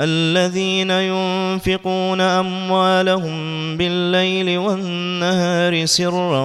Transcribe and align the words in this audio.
الذين 0.00 0.90
ينفقون 0.90 2.20
أموالهم 2.20 3.36
بالليل 3.76 4.58
والنهار 4.58 5.84
سرا 5.86 6.40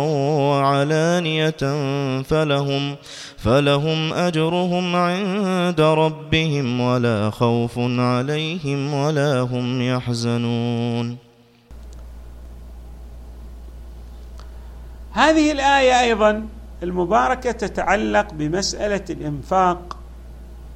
وعلانية 0.52 1.64
فلهم 2.22 2.96
فلهم 3.38 4.14
أجرهم 4.14 4.96
عند 4.96 5.82
ربهم 5.82 6.82
ولا 6.82 7.30
خوف 7.30 7.74
عليهم 7.80 8.94
ولا 8.94 9.40
هم 9.40 9.82
يحزنون. 9.82 11.18
هذه 15.12 15.52
الآية 15.52 16.02
أيضا 16.02 16.48
المباركة 16.84 17.52
تتعلق 17.52 18.34
بمسألة 18.34 19.06
الإنفاق 19.10 19.98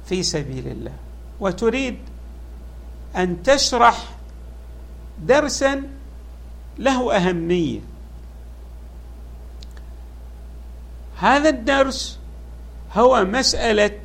في 0.06 0.22
سبيل 0.22 0.66
الله 0.66 0.92
وتريد 1.40 1.96
أن 3.16 3.42
تشرح 3.42 4.04
درسا 5.22 5.82
له 6.78 7.16
أهمية. 7.16 7.80
هذا 11.18 11.48
الدرس 11.48 12.18
هو 12.94 13.24
مسألة 13.24 14.00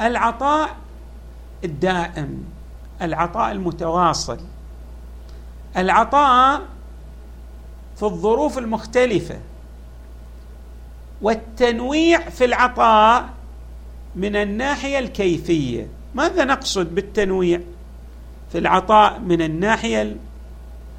العطاء 0.00 0.76
الدائم 1.64 2.44
العطاء 3.02 3.52
المتواصل. 3.52 4.40
العطاء 5.76 6.62
في 7.96 8.02
الظروف 8.02 8.58
المختلفة 8.58 9.40
والتنويع 11.22 12.28
في 12.28 12.44
العطاء 12.44 13.28
من 14.16 14.36
الناحية 14.36 14.98
الكيفية. 14.98 15.88
ماذا 16.14 16.44
نقصد 16.44 16.94
بالتنويع؟ 16.94 17.60
في 18.54 18.60
العطاء 18.60 19.18
من 19.18 19.42
الناحية 19.42 20.16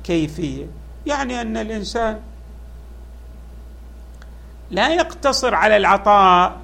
الكيفية. 0.01 0.65
يعني 1.05 1.41
أن 1.41 1.57
الإنسان 1.57 2.19
لا 4.71 4.89
يقتصر 4.89 5.55
على 5.55 5.77
العطاء 5.77 6.61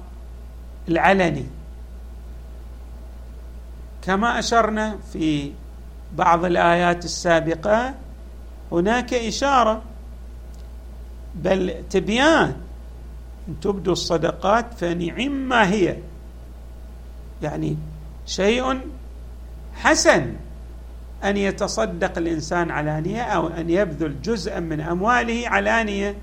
العلني 0.88 1.46
كما 4.02 4.38
أشرنا 4.38 4.98
في 5.12 5.52
بعض 6.12 6.44
الآيات 6.44 7.04
السابقة 7.04 7.94
هناك 8.72 9.14
إشارة 9.14 9.82
بل 11.34 11.84
تبيان 11.90 12.56
أن 13.48 13.60
تبدوا 13.60 13.92
الصدقات 13.92 14.74
فنعم 14.74 15.32
ما 15.32 15.70
هي. 15.70 15.96
يعني 17.42 17.76
شيء 18.26 18.80
حسن. 19.74 20.34
أن 21.24 21.36
يتصدق 21.36 22.18
الإنسان 22.18 22.70
علانيه 22.70 23.22
أو 23.22 23.48
أن 23.48 23.70
يبذل 23.70 24.22
جزءا 24.22 24.60
من 24.60 24.80
أمواله 24.80 25.48
علانيه 25.48 26.16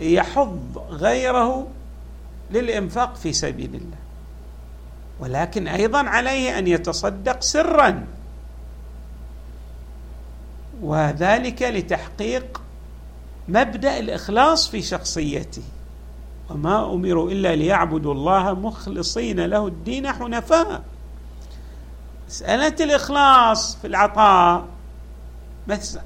ليحض 0.00 0.82
غيره 0.88 1.66
للإنفاق 2.50 3.16
في 3.16 3.32
سبيل 3.32 3.74
الله. 3.74 3.96
ولكن 5.20 5.68
أيضا 5.68 5.98
عليه 5.98 6.58
أن 6.58 6.66
يتصدق 6.66 7.42
سرا. 7.42 8.06
وذلك 10.82 11.62
لتحقيق 11.62 12.60
مبدأ 13.48 13.98
الإخلاص 13.98 14.68
في 14.68 14.82
شخصيته. 14.82 15.62
وما 16.50 16.92
أمروا 16.94 17.30
إلا 17.30 17.56
ليعبدوا 17.56 18.14
الله 18.14 18.52
مخلصين 18.52 19.40
له 19.40 19.66
الدين 19.66 20.12
حنفاء. 20.12 20.82
مسألة 22.34 22.74
الإخلاص 22.80 23.76
في 23.76 23.86
العطاء. 23.86 24.64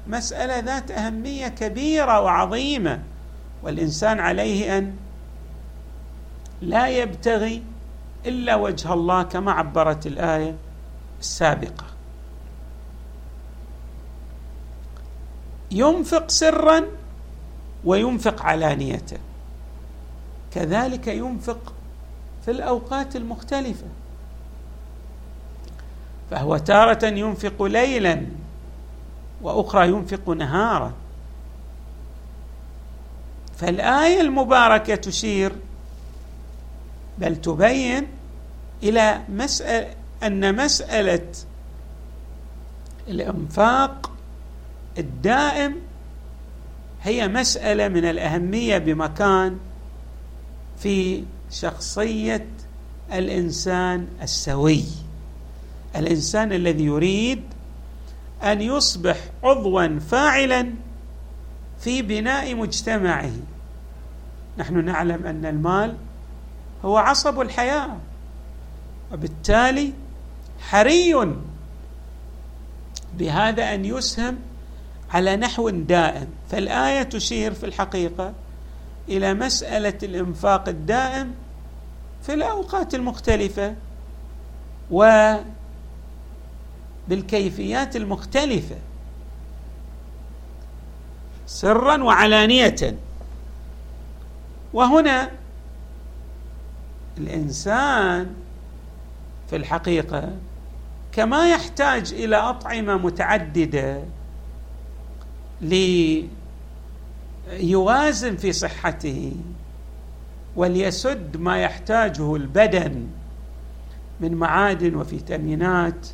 مسألة 0.07 0.59
ذات 0.59 0.91
أهمية 0.91 1.47
كبيرة 1.47 2.21
وعظيمة 2.21 3.03
والإنسان 3.63 4.19
عليه 4.19 4.77
أن 4.77 4.95
لا 6.61 6.87
يبتغي 6.87 7.63
إلا 8.25 8.55
وجه 8.55 8.93
الله 8.93 9.23
كما 9.23 9.51
عبرت 9.51 10.07
الآية 10.07 10.55
السابقة. 11.19 11.85
ينفق 15.71 16.29
سرا 16.29 16.85
وينفق 17.85 18.45
علانية. 18.45 19.05
كذلك 20.51 21.07
ينفق 21.07 21.73
في 22.45 22.51
الأوقات 22.51 23.15
المختلفة. 23.15 23.87
فهو 26.31 26.57
تارة 26.57 27.05
ينفق 27.05 27.63
ليلا 27.63 28.25
وأخرى 29.41 29.87
ينفق 29.87 30.29
نهارا. 30.29 30.93
فالآية 33.57 34.21
المباركة 34.21 34.95
تشير 34.95 35.51
بل 37.17 37.35
تبين 37.35 38.07
إلى 38.83 39.21
مسألة 39.29 39.93
أن 40.23 40.55
مسألة 40.55 41.27
الإنفاق 43.07 44.11
الدائم 44.97 45.75
هي 47.01 47.27
مسألة 47.27 47.87
من 47.87 48.05
الأهمية 48.05 48.77
بمكان 48.77 49.57
في 50.77 51.23
شخصية 51.51 52.47
الإنسان 53.13 54.07
السوي. 54.21 54.85
الإنسان 55.95 56.53
الذي 56.53 56.85
يريد 56.85 57.43
أن 58.43 58.61
يصبح 58.61 59.17
عضوا 59.43 59.99
فاعلا 59.99 60.73
في 61.79 62.01
بناء 62.01 62.55
مجتمعه. 62.55 63.31
نحن 64.57 64.85
نعلم 64.85 65.25
أن 65.25 65.45
المال 65.45 65.97
هو 66.85 66.97
عصب 66.97 67.41
الحياة 67.41 67.97
وبالتالي 69.11 69.93
حري 70.59 71.35
بهذا 73.17 73.73
أن 73.73 73.85
يسهم 73.85 74.37
على 75.11 75.35
نحو 75.35 75.69
دائم. 75.69 76.27
فالآية 76.51 77.03
تشير 77.03 77.53
في 77.53 77.65
الحقيقة 77.65 78.33
إلى 79.09 79.33
مسألة 79.33 79.97
الإنفاق 80.03 80.69
الدائم 80.69 81.33
في 82.21 82.33
الأوقات 82.33 82.95
المختلفة 82.95 83.75
وبالكيفيات 87.09 87.95
المختلفة. 87.95 88.75
سرا 91.47 92.03
وعلانية. 92.03 92.95
وهنا 94.73 95.31
الإنسان 97.17 98.33
في 99.49 99.55
الحقيقة 99.55 100.29
كما 101.11 101.49
يحتاج 101.49 102.13
إلى 102.13 102.35
أطعمة 102.35 102.97
متعددة 102.97 104.03
ليوازن 107.51 108.37
في 108.37 108.51
صحته 108.51 109.31
وليسد 110.55 111.37
ما 111.37 111.61
يحتاجه 111.61 112.35
البدن 112.35 113.07
من 114.21 114.35
معادن 114.35 114.95
وفيتامينات 114.95 116.07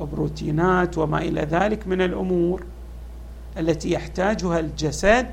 وبروتينات 0.00 0.98
وما 0.98 1.18
إلى 1.18 1.40
ذلك 1.40 1.86
من 1.86 2.02
الأمور 2.02 2.64
التي 3.58 3.90
يحتاجها 3.90 4.60
الجسد 4.60 5.30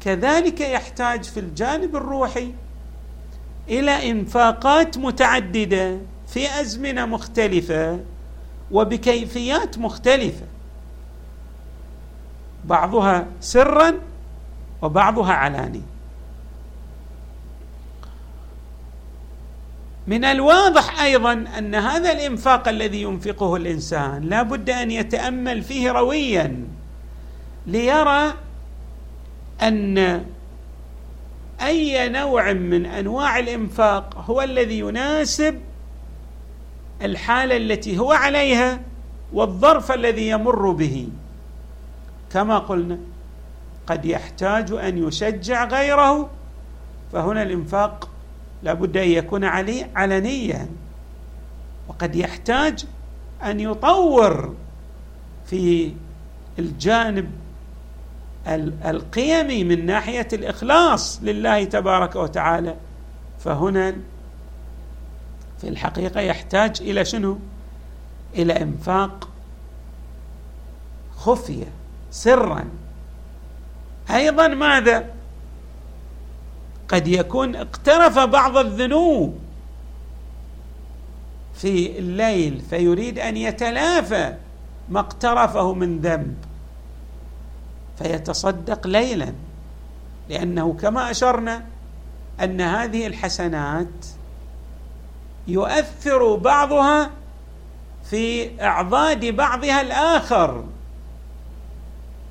كذلك 0.00 0.60
يحتاج 0.60 1.24
في 1.24 1.40
الجانب 1.40 1.96
الروحي 1.96 2.52
إلى 3.68 4.10
إنفاقات 4.10 4.98
متعددة 4.98 5.98
في 6.26 6.60
أزمنة 6.60 7.06
مختلفة 7.06 8.00
وبكيفيات 8.70 9.78
مختلفة. 9.78 10.46
بعضها 12.64 13.26
سرا 13.40 13.94
وبعضها 14.82 15.32
علاني 15.32 15.82
من 20.06 20.24
الواضح 20.24 21.02
أيضا 21.02 21.32
أن 21.32 21.74
هذا 21.74 22.12
الإنفاق 22.12 22.68
الذي 22.68 23.02
ينفقه 23.02 23.56
الإنسان 23.56 24.22
لا 24.22 24.42
بد 24.42 24.70
أن 24.70 24.90
يتأمل 24.90 25.62
فيه 25.62 25.92
رويا 25.92 26.64
ليرى 27.66 28.34
أن 29.62 30.24
أي 31.62 32.08
نوع 32.08 32.52
من 32.52 32.86
أنواع 32.86 33.38
الإنفاق 33.38 34.24
هو 34.26 34.42
الذي 34.42 34.78
يناسب 34.78 35.60
الحالة 37.02 37.56
التي 37.56 37.98
هو 37.98 38.12
عليها 38.12 38.80
والظرف 39.32 39.92
الذي 39.92 40.28
يمر 40.28 40.70
به. 40.70 41.08
كما 42.32 42.58
قلنا 42.58 42.98
قد 43.86 44.04
يحتاج 44.04 44.72
أن 44.72 45.08
يشجع 45.08 45.64
غيره 45.64 46.30
فهنا 47.12 47.42
الإنفاق 47.42 48.08
لابد 48.64 48.96
أن 48.96 49.08
يكون 49.08 49.44
عليه 49.44 49.90
علنيا 49.96 50.68
وقد 51.88 52.16
يحتاج 52.16 52.84
أن 53.42 53.60
يطور 53.60 54.54
في 55.46 55.92
الجانب 56.58 57.30
القيمي 58.84 59.64
من 59.64 59.86
ناحية 59.86 60.28
الإخلاص 60.32 61.20
لله 61.22 61.64
تبارك 61.64 62.16
وتعالى 62.16 62.74
فهنا 63.38 63.96
في 65.60 65.68
الحقيقة 65.68 66.20
يحتاج 66.20 66.76
إلى 66.80 67.04
شنو؟ 67.04 67.38
إلى 68.34 68.52
إنفاق 68.52 69.28
خفيه 71.16 71.66
سرا 72.10 72.64
أيضا 74.10 74.48
ماذا؟ 74.48 75.10
قد 76.88 77.08
يكون 77.08 77.56
اقترف 77.56 78.18
بعض 78.18 78.56
الذنوب 78.56 79.38
في 81.54 81.98
الليل 81.98 82.60
فيريد 82.70 83.18
أن 83.18 83.36
يتلافى 83.36 84.34
ما 84.88 85.00
اقترفه 85.00 85.72
من 85.72 85.98
ذنب 85.98 86.36
فيتصدق 87.98 88.86
ليلا 88.86 89.32
لأنه 90.28 90.72
كما 90.72 91.10
أشرنا 91.10 91.64
أن 92.40 92.60
هذه 92.60 93.06
الحسنات 93.06 94.06
يؤثر 95.48 96.36
بعضها 96.36 97.10
في 98.10 98.50
أعضاد 98.62 99.24
بعضها 99.24 99.80
الآخر 99.80 100.64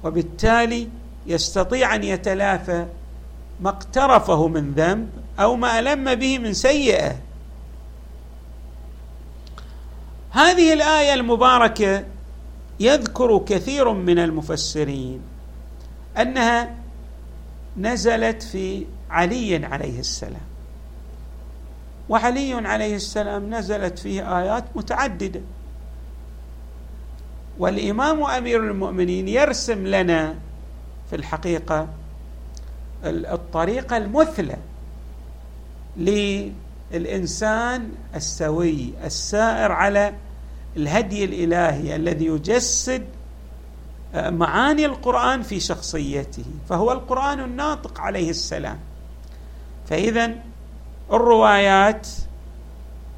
وبالتالي 0.04 0.90
يستطيع 1.26 1.96
أن 1.96 2.04
يتلافى 2.04 2.86
ما 3.62 3.70
اقترفه 3.70 4.48
من 4.48 4.72
ذنب 4.72 5.10
أو 5.40 5.56
ما 5.56 5.80
ألم 5.80 6.16
به 6.16 6.40
من 6.40 6.54
سيئة. 6.54 7.16
هذه 10.32 10.74
الآية 10.74 11.14
المباركة 11.14 12.06
يذكر 12.80 13.38
كثير 13.38 13.94
من 13.94 14.20
المفسرين 14.20 15.22
أنها 16.18 16.76
نزلت 17.78 18.44
في 18.44 18.86
علي 19.10 19.66
عليه 19.66 20.00
السلام. 20.00 20.54
وعلي 22.10 22.54
عليه 22.54 22.96
السلام 22.96 23.54
نزلت 23.54 24.00
فيه 24.00 24.40
آيات 24.40 24.64
متعددة. 24.76 25.42
والإمام 27.60 28.24
أمير 28.24 28.60
المؤمنين 28.60 29.28
يرسم 29.28 29.88
لنا 29.88 30.36
في 31.10 31.16
الحقيقة 31.16 31.88
الطريقة 33.06 33.98
المثلى 33.98 34.58
للإنسان 36.92 37.90
السوي 38.16 38.94
السائر 39.06 39.72
على 39.72 40.14
الهدي 40.78 41.24
الإلهي 41.26 41.96
الذي 41.96 42.26
يجسد 42.26 43.04
معاني 44.16 44.86
القرآن 44.86 45.42
في 45.42 45.60
شخصيته 45.60 46.46
فهو 46.70 46.92
القرآن 46.92 47.40
الناطق 47.40 48.00
عليه 48.00 48.30
السلام. 48.30 48.80
فاذا 49.90 50.32
الروايات 51.12 52.08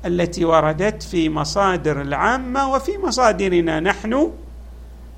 التي 0.06 0.46
وردت 0.46 1.04
في 1.04 1.30
مصادر 1.30 2.02
العامة 2.02 2.74
وفي 2.74 2.98
مصادرنا 2.98 3.80
نحن 3.80 4.32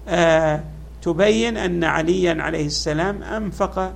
آه 0.08 0.64
تبين 1.02 1.58
أن 1.58 1.84
عليا 1.84 2.38
عليه 2.44 2.66
السلام 2.66 3.24
أنفق 3.24 3.94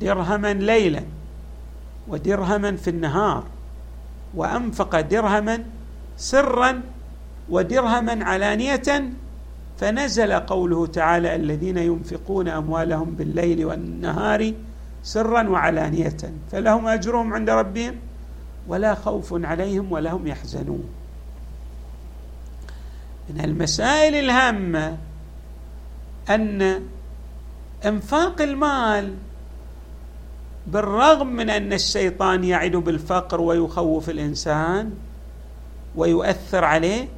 درهما 0.00 0.52
ليلا 0.52 1.02
ودرهما 2.08 2.76
في 2.76 2.90
النهار 2.90 3.44
وأنفق 4.34 5.00
درهما 5.00 5.64
سرا 6.16 6.82
ودرهما 7.48 8.24
علانية 8.24 9.12
فنزل 9.78 10.32
قوله 10.32 10.86
تعالى 10.86 11.34
الذين 11.34 11.78
ينفقون 11.78 12.48
أموالهم 12.48 13.10
بالليل 13.10 13.64
والنهار 13.64 14.52
سرا 15.02 15.48
وعلانية 15.48 16.16
فلهم 16.52 16.86
أجرهم 16.86 17.34
عند 17.34 17.50
ربهم 17.50 17.94
ولا 18.68 18.94
خوف 18.94 19.44
عليهم 19.44 19.92
ولا 19.92 20.12
هم 20.12 20.26
يحزنون. 20.26 20.84
من 23.30 23.44
المسائل 23.44 24.14
الهامة 24.14 24.96
أن 26.30 26.82
إنفاق 27.84 28.42
المال 28.42 29.14
بالرغم 30.66 31.26
من 31.26 31.50
أن 31.50 31.72
الشيطان 31.72 32.44
يعد 32.44 32.76
بالفقر 32.76 33.40
ويخوف 33.40 34.10
الإنسان 34.10 34.94
ويؤثر 35.96 36.64
عليه 36.64 37.08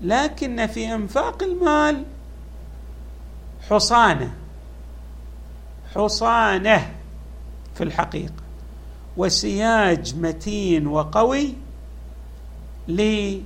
لكن 0.00 0.66
في 0.66 0.94
إنفاق 0.94 1.42
المال 1.42 2.04
حصانة 3.70 4.32
حصانة 5.94 6.92
في 7.74 7.84
الحقيقة 7.84 8.42
وسياج 9.16 10.16
متين 10.16 10.86
وقوي 10.86 11.54
لجلب 12.88 13.44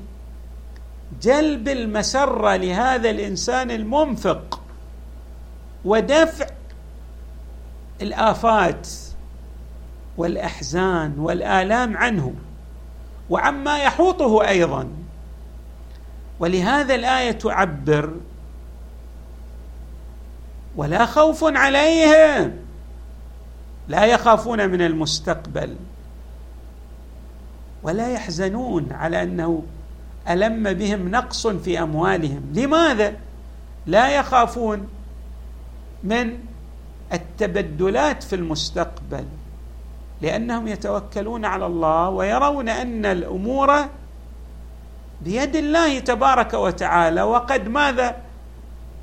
المسرة 1.69 2.56
لهذا 2.56 3.10
الإنسان 3.10 3.70
المنفق 3.70 4.60
ودفع 5.84 6.46
الآفات 8.02 8.88
والأحزان 10.16 11.14
والآلام 11.18 11.96
عنه 11.96 12.34
وعما 13.30 13.78
يحوطه 13.78 14.48
أيضا. 14.48 14.88
ولهذا 16.40 16.94
الآية 16.94 17.30
تعبر 17.30 18.12
ولا 20.76 21.06
خوف 21.06 21.44
عليهم 21.44 22.52
لا 23.88 24.04
يخافون 24.04 24.68
من 24.68 24.82
المستقبل 24.82 25.76
ولا 27.82 28.08
يحزنون 28.08 28.92
على 28.92 29.23
أنه 29.23 29.62
ألم 30.30 30.73
بهم 30.73 31.08
نقص 31.08 31.46
في 31.46 31.82
أموالهم. 31.82 32.52
لماذا؟ 32.54 33.16
لا 33.87 34.16
يخافون 34.16 34.88
من 36.04 36.38
التبدلات 37.12 38.23
في 38.23 38.37
المستقبل. 38.37 39.25
لأنهم 40.20 40.68
يتوكلون 40.68 41.44
على 41.44 41.66
الله 41.66 42.08
ويرون 42.08 42.68
أن 42.68 43.06
الأمور 43.06 43.85
بيد 45.23 45.56
الله 45.56 45.99
تبارك 45.99 46.54
وتعالى. 46.54 47.23
وقد 47.23 47.68
ماذا؟ 47.68 48.16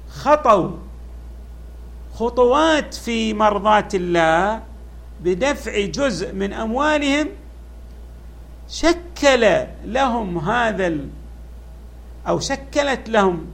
خطوا 0.09 0.71
خطوات 2.13 2.93
في 2.93 3.33
مرضاه 3.33 3.87
الله 3.93 4.61
بدفع 5.21 5.85
جزء 5.85 6.33
من 6.33 6.53
أموالهم. 6.53 7.27
شكل 8.69 9.65
لهم 9.85 10.37
هذا 10.37 10.97
أو 12.27 12.39
شكلت 12.39 13.09
لهم 13.09 13.45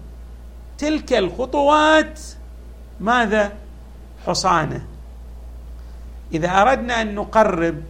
تلك 0.78 1.14
الخطوات 1.14 2.20
ماذا؟ 3.00 3.52
حصانة. 4.28 4.86
إذا 6.34 6.62
أردنا 6.62 7.02
أن 7.02 7.16
نقرب 7.16 7.84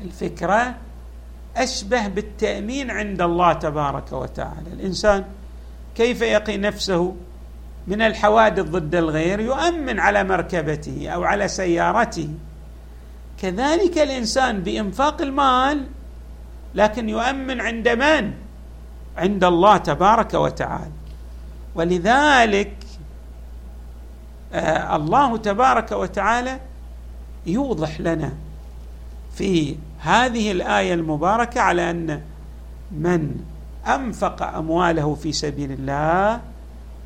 الفكرة 0.00 0.74
أشبه 1.56 2.08
بالتأمين 2.08 2.90
عند 2.90 3.22
الله 3.22 3.52
تبارك 3.52 4.12
وتعالى. 4.12 4.72
الإنسان 4.72 5.24
كيف 5.94 6.20
يقي 6.20 6.56
نفسه 6.56 7.16
من 7.86 8.02
الحوادث 8.02 8.64
ضد 8.64 8.94
الغير؟ 8.94 9.40
يؤمن 9.40 10.00
على 10.00 10.24
مركبته 10.24 11.08
أو 11.08 11.24
على 11.24 11.48
سيارته. 11.48 12.28
كذلك 13.42 13.98
الإنسان 13.98 14.60
بإنفاق 14.60 15.22
المال 15.22 15.86
لكن 16.74 17.08
يؤمن 17.08 17.60
عند 17.60 17.88
من؟ 17.88 18.32
عند 19.16 19.44
الله 19.44 19.76
تبارك 19.76 20.34
وتعالى. 20.34 20.90
ولذلك 21.74 22.76
آه 24.52 24.96
الله 24.96 25.36
تبارك 25.36 25.92
وتعالى 25.92 26.60
يوضح 27.46 28.00
لنا 28.00 28.32
في 29.34 29.76
هذه 29.98 30.52
الآية 30.52 30.94
المباركة 30.94 31.60
على 31.60 31.90
أن 31.90 32.20
من 32.92 33.36
أنفق 33.86 34.42
أمواله 34.42 35.14
في 35.14 35.32
سبيل 35.32 35.72
الله 35.72 36.40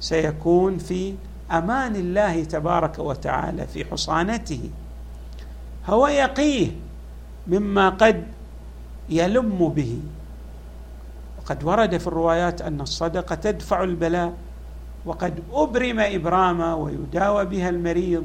سيكون 0.00 0.78
في 0.78 1.14
أمان 1.52 1.96
الله 1.96 2.44
تبارك 2.44 2.98
وتعالى 2.98 3.66
في 3.66 3.84
حصانته. 3.84 4.70
هو 5.86 6.06
يقيه 6.06 6.70
مما 7.46 7.88
قد 7.88 8.24
يلم 9.08 9.68
به. 9.68 10.00
وقد 11.38 11.64
ورد 11.64 11.96
في 11.96 12.06
الروايات 12.06 12.62
أن 12.62 12.80
الصدقة 12.80 13.34
تدفع 13.34 13.82
البلاء 13.82 14.32
وقد 15.06 15.42
أبرم 15.52 16.00
ابراما 16.00 16.74
ويداوى 16.74 17.44
بها 17.44 17.68
المريض. 17.68 18.24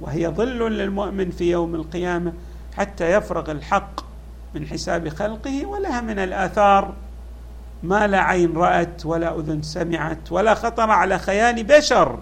وهي 0.00 0.28
ظل 0.28 0.72
للمؤمن 0.72 1.30
في 1.30 1.50
يوم 1.50 1.74
القيامة 1.74 2.32
حتى 2.76 3.12
يفرغ 3.12 3.50
الحق 3.50 4.00
من 4.54 4.66
حساب 4.66 5.08
خلقه 5.08 5.66
ولها 5.66 6.00
من 6.00 6.18
الآثار 6.18 6.94
ما 7.82 8.06
لا 8.06 8.20
عين 8.20 8.56
رأت 8.56 9.06
ولا 9.06 9.38
أذن 9.38 9.62
سمعت 9.62 10.32
ولا 10.32 10.54
خطر 10.54 10.90
على 10.90 11.18
خيال 11.18 11.64
بشر. 11.64 12.18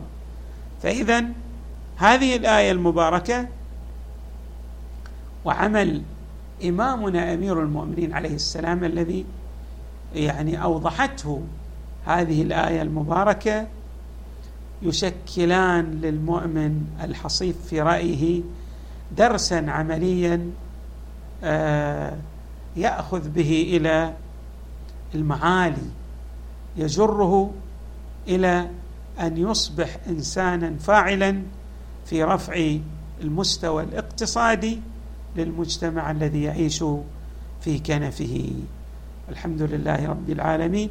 فاذا 0.82 1.24
هذه 1.96 2.36
الآية 2.36 2.72
المباركة 2.72 3.46
وعمل 5.44 6.02
إمامنا 6.64 7.34
أمير 7.34 7.62
المؤمنين 7.62 8.12
عليه 8.12 8.34
السلام 8.34 8.84
الذي 8.84 9.24
يعني 10.14 10.62
أوضحته 10.62 11.42
هذه 12.06 12.42
الآية 12.42 12.82
المباركة 12.82 13.66
يشكلان 14.82 16.00
للمؤمن 16.02 16.84
الحصيف 17.02 17.56
في 17.66 17.80
رأيه 17.80 18.42
درسا 19.16 19.64
عمليا 19.68 20.50
آه، 21.44 22.16
يأخذ 22.76 23.28
به 23.28 23.76
إلى 23.76 24.14
المعالي 25.14 25.86
يجره 26.76 27.50
إلى 28.28 28.70
أن 29.20 29.36
يصبح 29.36 29.98
انسانا 30.08 30.74
فاعلا 30.80 31.42
في 32.06 32.24
رفع 32.24 32.76
المستوى 33.22 33.82
الاقتصادي 33.82 34.80
للمجتمع 35.36 36.10
الذي 36.10 36.42
يعيش 36.42 36.84
في 37.60 37.78
كنفه. 37.78 38.50
الحمد 39.28 39.62
لله 39.62 40.08
رب 40.08 40.30
العالمين. 40.30 40.90